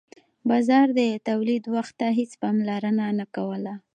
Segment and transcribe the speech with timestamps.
[0.49, 3.73] بازار د تولید وخت ته هیڅ پاملرنه نه کوله.